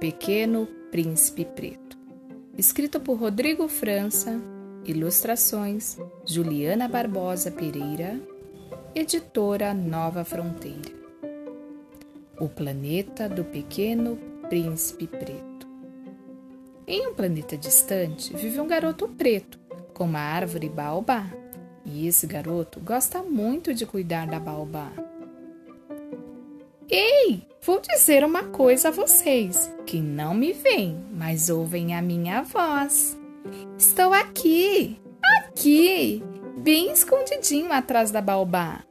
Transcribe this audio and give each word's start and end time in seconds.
Pequeno 0.00 0.66
Príncipe 0.90 1.44
Preto. 1.44 1.98
Escrito 2.56 2.98
por 2.98 3.20
Rodrigo 3.20 3.68
França, 3.68 4.40
ilustrações 4.82 5.98
Juliana 6.24 6.88
Barbosa 6.88 7.50
Pereira, 7.50 8.18
editora 8.94 9.74
Nova 9.74 10.24
Fronteira. 10.24 10.90
O 12.40 12.48
planeta 12.48 13.28
do 13.28 13.44
Pequeno 13.44 14.16
Príncipe 14.48 15.06
Preto. 15.06 15.68
Em 16.86 17.06
um 17.06 17.12
planeta 17.12 17.54
distante 17.58 18.34
vive 18.34 18.58
um 18.58 18.66
garoto 18.66 19.06
preto 19.06 19.60
com 19.92 20.04
uma 20.04 20.20
árvore 20.20 20.70
baobá. 20.70 21.26
E 21.84 22.06
esse 22.06 22.26
garoto 22.26 22.80
gosta 22.80 23.22
muito 23.22 23.74
de 23.74 23.84
cuidar 23.84 24.26
da 24.26 24.40
baobá. 24.40 25.09
Ei, 26.92 27.40
vou 27.62 27.80
dizer 27.80 28.24
uma 28.24 28.42
coisa 28.42 28.88
a 28.88 28.90
vocês 28.90 29.72
que 29.86 30.00
não 30.00 30.34
me 30.34 30.52
veem, 30.52 31.00
mas 31.12 31.48
ouvem 31.48 31.94
a 31.94 32.02
minha 32.02 32.42
voz. 32.42 33.16
Estou 33.78 34.12
aqui, 34.12 35.00
aqui, 35.22 36.20
bem 36.58 36.90
escondidinho 36.90 37.72
atrás 37.72 38.10
da 38.10 38.20
baobá. 38.20 38.82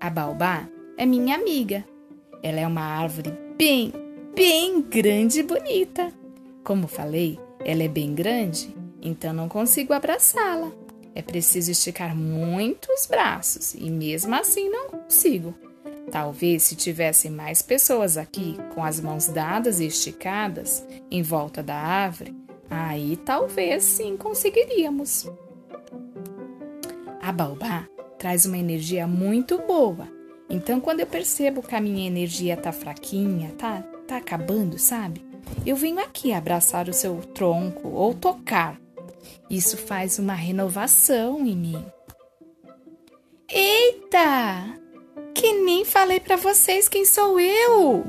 A 0.00 0.10
baobá 0.10 0.68
é 0.98 1.06
minha 1.06 1.36
amiga. 1.36 1.84
Ela 2.42 2.58
é 2.58 2.66
uma 2.66 2.82
árvore 2.82 3.32
bem, 3.56 3.92
bem 4.34 4.82
grande 4.82 5.38
e 5.38 5.42
bonita. 5.44 6.12
Como 6.64 6.88
falei, 6.88 7.38
ela 7.60 7.84
é 7.84 7.88
bem 7.88 8.16
grande, 8.16 8.74
então 9.00 9.32
não 9.32 9.48
consigo 9.48 9.92
abraçá-la. 9.92 10.72
É 11.14 11.22
preciso 11.22 11.70
esticar 11.70 12.16
muitos 12.16 13.06
braços 13.06 13.74
e 13.74 13.88
mesmo 13.90 14.34
assim 14.34 14.68
não 14.68 14.88
consigo. 14.88 15.54
Talvez 16.10 16.62
se 16.62 16.76
tivessem 16.76 17.30
mais 17.30 17.62
pessoas 17.62 18.16
aqui 18.16 18.56
com 18.74 18.84
as 18.84 19.00
mãos 19.00 19.28
dadas 19.28 19.80
e 19.80 19.86
esticadas 19.86 20.86
em 21.10 21.22
volta 21.22 21.62
da 21.62 21.74
árvore, 21.74 22.34
aí 22.70 23.16
talvez 23.16 23.82
sim 23.82 24.16
conseguiríamos. 24.16 25.30
A 27.20 27.32
baobá 27.32 27.88
traz 28.18 28.46
uma 28.46 28.58
energia 28.58 29.06
muito 29.06 29.58
boa. 29.58 30.08
Então, 30.48 30.80
quando 30.80 31.00
eu 31.00 31.06
percebo 31.06 31.62
que 31.62 31.74
a 31.74 31.80
minha 31.80 32.06
energia 32.06 32.56
tá 32.56 32.70
fraquinha, 32.70 33.52
tá, 33.58 33.82
tá 34.06 34.18
acabando, 34.18 34.78
sabe? 34.78 35.24
Eu 35.64 35.74
venho 35.74 35.98
aqui 35.98 36.32
abraçar 36.32 36.88
o 36.88 36.92
seu 36.92 37.16
tronco 37.16 37.88
ou 37.88 38.14
tocar. 38.14 38.78
Isso 39.48 39.76
faz 39.76 40.18
uma 40.18 40.34
renovação 40.34 41.46
em 41.46 41.56
mim. 41.56 41.84
Eita! 43.50 44.83
Que 45.34 45.52
nem 45.52 45.84
falei 45.84 46.20
para 46.20 46.36
vocês 46.36 46.88
quem 46.88 47.04
sou 47.04 47.38
eu. 47.40 48.04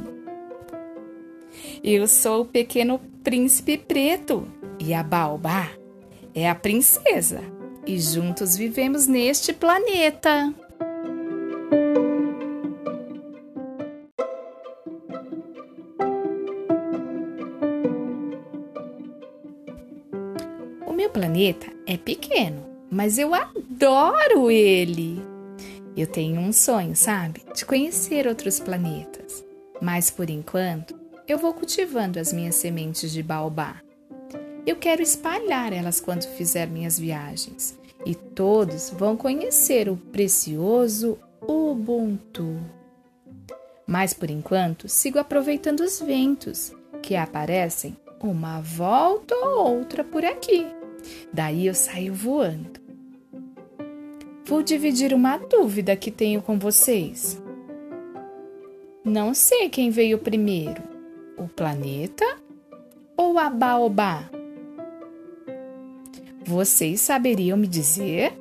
Eu 1.83 2.07
sou 2.07 2.41
o 2.41 2.45
pequeno 2.45 2.99
príncipe 3.23 3.77
preto 3.77 4.47
e 4.79 4.93
a 4.93 5.01
Baobá 5.03 5.69
é 6.33 6.49
a 6.49 6.55
princesa 6.55 7.41
e 7.85 7.99
juntos 7.99 8.55
vivemos 8.55 9.07
neste 9.07 9.53
planeta. 9.53 10.53
O 20.85 20.93
meu 20.93 21.09
planeta 21.09 21.67
é 21.85 21.97
pequeno, 21.97 22.65
mas 22.89 23.17
eu 23.17 23.33
adoro 23.33 24.49
ele. 24.49 25.34
Eu 25.95 26.07
tenho 26.07 26.41
um 26.41 26.51
sonho, 26.51 26.93
sabe? 26.93 27.41
De 27.55 27.65
conhecer 27.65 28.27
outros 28.27 28.59
planetas. 28.59 29.45
Mas 29.81 30.09
por 30.09 30.29
enquanto, 30.29 30.99
eu 31.25 31.37
vou 31.37 31.53
cultivando 31.53 32.19
as 32.19 32.33
minhas 32.33 32.55
sementes 32.55 33.13
de 33.13 33.23
baobá. 33.23 33.81
Eu 34.65 34.75
quero 34.75 35.01
espalhar 35.01 35.71
elas 35.71 36.01
quando 36.01 36.23
fizer 36.35 36.67
minhas 36.67 36.99
viagens. 36.99 37.77
E 38.05 38.13
todos 38.13 38.89
vão 38.89 39.15
conhecer 39.15 39.87
o 39.87 39.95
precioso 39.95 41.17
Ubuntu. 41.41 42.59
Mas 43.87 44.13
por 44.13 44.29
enquanto, 44.29 44.89
sigo 44.89 45.17
aproveitando 45.17 45.79
os 45.79 46.01
ventos 46.01 46.73
que 47.01 47.15
aparecem 47.15 47.95
uma 48.19 48.59
volta 48.59 49.33
ou 49.33 49.77
outra 49.77 50.03
por 50.03 50.25
aqui. 50.25 50.67
Daí 51.31 51.67
eu 51.67 51.73
saio 51.73 52.13
voando 52.13 52.84
vou 54.45 54.61
dividir 54.61 55.11
uma 55.13 55.37
dúvida 55.37 55.95
que 55.95 56.11
tenho 56.11 56.41
com 56.41 56.59
vocês. 56.59 57.41
Não 59.03 59.33
sei 59.33 59.69
quem 59.69 59.89
veio 59.89 60.19
primeiro, 60.19 60.83
o 61.37 61.47
planeta 61.47 62.25
ou 63.17 63.39
a 63.39 63.49
baobá? 63.49 64.29
Vocês 66.43 67.01
saberiam 67.01 67.57
me 67.57 67.67
dizer? 67.67 68.33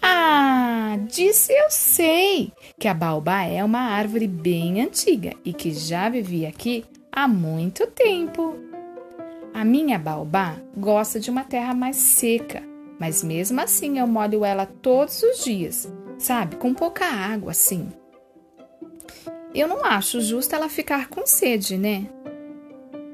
Ah, 0.00 0.96
disse 1.08 1.52
eu 1.52 1.68
sei 1.68 2.52
que 2.78 2.86
a 2.86 2.94
baobá 2.94 3.42
é 3.42 3.62
uma 3.64 3.80
árvore 3.80 4.28
bem 4.28 4.82
antiga 4.82 5.32
e 5.44 5.52
que 5.52 5.72
já 5.72 6.08
vivia 6.08 6.48
aqui 6.48 6.84
há 7.10 7.26
muito 7.26 7.88
tempo. 7.88 8.54
A 9.52 9.64
minha 9.64 9.98
baobá 9.98 10.56
gosta 10.76 11.18
de 11.18 11.28
uma 11.30 11.42
terra 11.42 11.74
mais 11.74 11.96
seca 11.96 12.73
mas 12.98 13.22
mesmo 13.22 13.60
assim 13.60 13.98
eu 13.98 14.06
molho 14.06 14.44
ela 14.44 14.66
todos 14.66 15.22
os 15.22 15.44
dias, 15.44 15.90
sabe? 16.18 16.56
Com 16.56 16.72
pouca 16.74 17.04
água, 17.04 17.50
assim. 17.50 17.88
Eu 19.54 19.68
não 19.68 19.84
acho 19.84 20.20
justo 20.20 20.54
ela 20.54 20.68
ficar 20.68 21.08
com 21.08 21.26
sede, 21.26 21.76
né? 21.76 22.06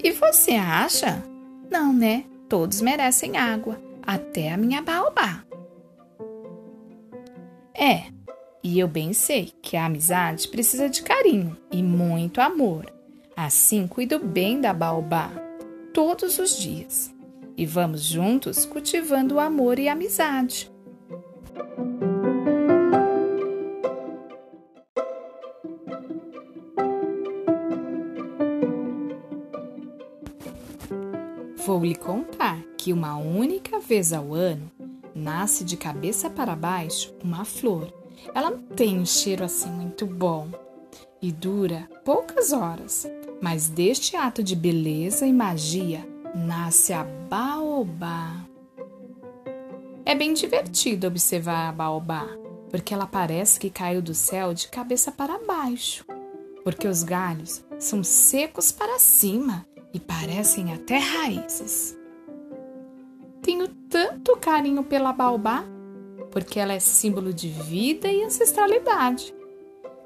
E 0.02 0.10
você 0.12 0.52
acha? 0.52 1.22
Não, 1.70 1.92
né? 1.92 2.24
Todos 2.48 2.80
merecem 2.80 3.36
água, 3.36 3.80
até 4.02 4.52
a 4.52 4.56
minha 4.56 4.82
baobá. 4.82 5.44
É, 7.74 8.04
e 8.62 8.78
eu 8.78 8.88
bem 8.88 9.12
sei 9.12 9.52
que 9.62 9.76
a 9.76 9.86
amizade 9.86 10.48
precisa 10.48 10.88
de 10.88 11.02
carinho 11.02 11.56
e 11.70 11.82
muito 11.82 12.40
amor. 12.40 12.92
Assim 13.36 13.86
cuido 13.86 14.18
bem 14.18 14.60
da 14.60 14.72
baobá 14.72 15.30
todos 15.92 16.38
os 16.38 16.58
dias 16.58 17.14
e 17.60 17.66
vamos 17.66 18.04
juntos 18.04 18.64
cultivando 18.64 19.34
o 19.34 19.38
amor 19.38 19.78
e 19.78 19.86
a 19.86 19.92
amizade. 19.92 20.72
Vou 31.66 31.84
lhe 31.84 31.94
contar 31.94 32.62
que 32.78 32.94
uma 32.94 33.18
única 33.18 33.78
vez 33.78 34.14
ao 34.14 34.32
ano 34.32 34.70
nasce 35.14 35.62
de 35.62 35.76
cabeça 35.76 36.30
para 36.30 36.56
baixo 36.56 37.14
uma 37.22 37.44
flor. 37.44 37.92
Ela 38.34 38.52
não 38.52 38.62
tem 38.62 38.98
um 38.98 39.04
cheiro 39.04 39.44
assim 39.44 39.68
muito 39.68 40.06
bom 40.06 40.48
e 41.20 41.30
dura 41.30 41.86
poucas 42.06 42.54
horas, 42.54 43.06
mas 43.38 43.68
deste 43.68 44.16
ato 44.16 44.42
de 44.42 44.56
beleza 44.56 45.26
e 45.26 45.32
magia 45.32 46.09
nasce 46.34 46.92
a 46.92 47.04
baobá. 47.04 48.44
É 50.04 50.14
bem 50.14 50.32
divertido 50.32 51.06
observar 51.06 51.68
a 51.68 51.72
baobá, 51.72 52.26
porque 52.70 52.94
ela 52.94 53.06
parece 53.06 53.58
que 53.58 53.70
caiu 53.70 54.00
do 54.00 54.14
céu 54.14 54.54
de 54.54 54.68
cabeça 54.68 55.12
para 55.12 55.38
baixo, 55.38 56.04
porque 56.64 56.88
os 56.88 57.02
galhos 57.02 57.64
são 57.78 58.02
secos 58.02 58.72
para 58.72 58.98
cima 58.98 59.66
e 59.92 60.00
parecem 60.00 60.72
até 60.72 60.98
raízes. 60.98 61.96
Tenho 63.42 63.68
tanto 63.68 64.36
carinho 64.36 64.84
pela 64.84 65.12
baobá, 65.12 65.64
porque 66.30 66.60
ela 66.60 66.72
é 66.72 66.80
símbolo 66.80 67.32
de 67.32 67.48
vida 67.48 68.08
e 68.08 68.22
ancestralidade. 68.22 69.34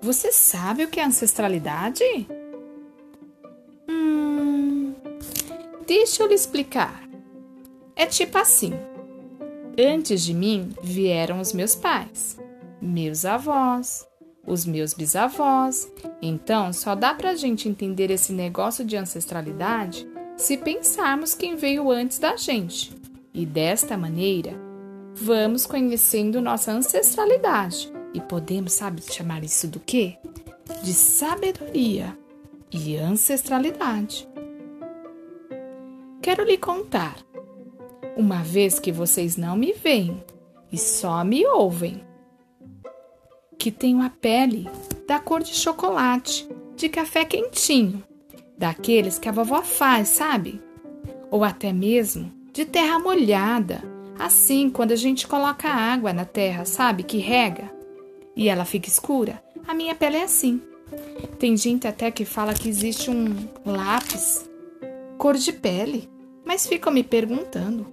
Você 0.00 0.32
sabe 0.32 0.84
o 0.84 0.88
que 0.88 1.00
é 1.00 1.04
ancestralidade? 1.04 2.04
Deixa 5.86 6.22
eu 6.22 6.28
lhe 6.28 6.34
explicar. 6.34 7.02
É 7.96 8.06
tipo 8.06 8.38
assim: 8.38 8.72
antes 9.78 10.22
de 10.22 10.34
mim 10.34 10.72
vieram 10.82 11.40
os 11.40 11.52
meus 11.52 11.74
pais, 11.74 12.38
meus 12.80 13.24
avós, 13.24 14.06
os 14.46 14.64
meus 14.64 14.94
bisavós. 14.94 15.90
Então, 16.20 16.72
só 16.72 16.94
dá 16.94 17.14
pra 17.14 17.36
gente 17.36 17.68
entender 17.68 18.10
esse 18.10 18.32
negócio 18.32 18.84
de 18.84 18.96
ancestralidade 18.96 20.06
se 20.36 20.56
pensarmos 20.56 21.34
quem 21.34 21.56
veio 21.56 21.90
antes 21.90 22.18
da 22.18 22.36
gente. 22.36 22.92
E 23.32 23.44
desta 23.44 23.96
maneira, 23.96 24.52
vamos 25.14 25.66
conhecendo 25.66 26.40
nossa 26.40 26.72
ancestralidade 26.72 27.92
e 28.12 28.20
podemos, 28.20 28.72
sabe, 28.72 29.02
chamar 29.02 29.42
isso 29.42 29.66
do 29.66 29.80
quê? 29.80 30.16
De 30.82 30.92
sabedoria 30.92 32.16
e 32.70 32.96
ancestralidade. 32.96 34.28
Quero 36.24 36.42
lhe 36.42 36.56
contar. 36.56 37.18
Uma 38.16 38.42
vez 38.42 38.78
que 38.78 38.90
vocês 38.90 39.36
não 39.36 39.54
me 39.54 39.74
veem 39.74 40.24
e 40.72 40.78
só 40.78 41.22
me 41.22 41.46
ouvem, 41.46 42.02
que 43.58 43.70
tenho 43.70 44.00
a 44.00 44.08
pele 44.08 44.66
da 45.06 45.18
cor 45.18 45.42
de 45.42 45.52
chocolate, 45.52 46.48
de 46.74 46.88
café 46.88 47.26
quentinho, 47.26 48.02
daqueles 48.56 49.18
que 49.18 49.28
a 49.28 49.32
vovó 49.32 49.60
faz, 49.60 50.08
sabe? 50.08 50.62
Ou 51.30 51.44
até 51.44 51.74
mesmo 51.74 52.32
de 52.54 52.64
terra 52.64 52.98
molhada, 52.98 53.82
assim 54.18 54.70
quando 54.70 54.92
a 54.92 54.96
gente 54.96 55.26
coloca 55.28 55.68
água 55.68 56.10
na 56.14 56.24
terra, 56.24 56.64
sabe? 56.64 57.02
Que 57.02 57.18
rega 57.18 57.70
e 58.34 58.48
ela 58.48 58.64
fica 58.64 58.88
escura. 58.88 59.44
A 59.68 59.74
minha 59.74 59.94
pele 59.94 60.16
é 60.16 60.22
assim. 60.22 60.62
Tem 61.38 61.54
gente 61.54 61.86
até 61.86 62.10
que 62.10 62.24
fala 62.24 62.54
que 62.54 62.66
existe 62.66 63.10
um 63.10 63.46
lápis 63.66 64.48
cor 65.18 65.36
de 65.36 65.52
pele, 65.52 66.13
mas 66.54 66.68
ficam 66.68 66.92
me 66.92 67.02
perguntando 67.02 67.84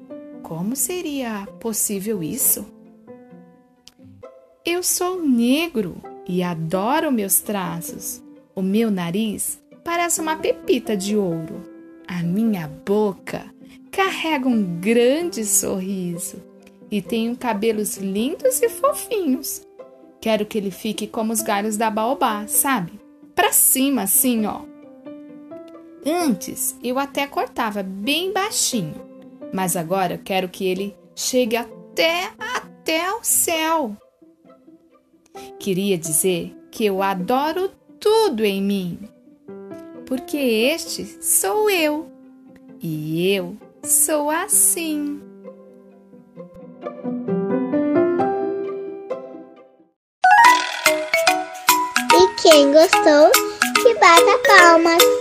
como 0.44 0.76
seria 0.76 1.48
possível 1.60 2.22
isso? 2.22 2.64
Eu 4.64 4.84
sou 4.84 5.20
negro 5.20 5.96
e 6.28 6.44
adoro 6.44 7.12
meus 7.12 7.40
traços. 7.40 8.22
O 8.54 8.62
meu 8.62 8.92
nariz 8.92 9.60
parece 9.84 10.22
uma 10.22 10.36
pepita 10.36 10.96
de 10.96 11.18
ouro. 11.18 11.64
A 12.08 12.22
minha 12.22 12.68
boca 12.68 13.52
carrega 13.90 14.48
um 14.48 14.80
grande 14.80 15.44
sorriso 15.44 16.36
e 16.92 17.02
tenho 17.02 17.36
cabelos 17.36 17.98
lindos 17.98 18.62
e 18.62 18.70
fofinhos. 18.70 19.66
Quero 20.22 20.46
que 20.46 20.60
ele 20.60 20.70
fique 20.70 21.08
como 21.08 21.34
os 21.34 21.42
galhos 21.42 21.78
da 21.78 21.90
baobá, 21.90 22.46
sabe? 22.46 22.92
Pra 23.34 23.52
cima, 23.52 24.04
assim, 24.04 24.46
ó. 24.46 24.71
Antes 26.06 26.76
eu 26.84 26.98
até 26.98 27.28
cortava 27.28 27.84
bem 27.84 28.34
baixinho, 28.34 28.96
mas 29.54 29.76
agora 29.76 30.16
eu 30.16 30.20
quero 30.24 30.50
que 30.50 30.66
ele 30.66 30.96
chegue 31.16 31.56
até 31.56 32.32
até 32.40 33.14
o 33.14 33.20
céu. 33.24 33.96
Queria 35.60 35.98
dizer 35.98 36.56
que 36.72 36.86
eu 36.86 37.04
adoro 37.04 37.70
tudo 38.00 38.44
em 38.44 38.62
mim, 38.62 39.00
porque 40.08 40.38
este 40.38 41.06
sou 41.24 41.70
eu 41.70 42.10
e 42.82 43.32
eu 43.34 43.56
sou 43.84 44.32
assim. 44.32 45.22
E 52.14 52.42
quem 52.42 52.72
gostou, 52.72 53.32
que 53.84 53.94
bata 53.96 54.40
palmas. 54.48 55.21